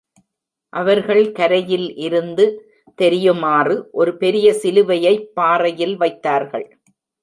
[0.73, 2.45] அவர்கள் கரையில் இருந்து
[2.95, 6.67] தெரியுமாறு, ஒரு பெரிய சிலுவையைப் பாறையில் வைத்தார்கள்.